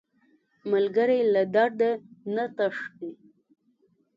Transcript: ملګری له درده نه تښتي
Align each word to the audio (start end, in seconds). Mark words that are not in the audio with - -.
ملګری 0.71 1.19
له 1.33 1.43
درده 1.55 1.91
نه 2.35 2.45
تښتي 2.55 3.11